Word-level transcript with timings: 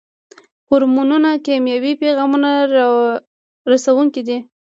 هورمونونه 0.67 1.29
کیمیاوي 1.45 1.93
پیغام 2.01 2.31
رسوونکي 3.71 4.21
دي 4.27 4.37